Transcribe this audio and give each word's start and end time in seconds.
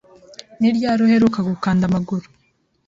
Ni 0.59 0.69
ryari 0.75 1.01
uheruka 1.03 1.39
gukanda 1.49 1.83
amaguru? 1.89 2.25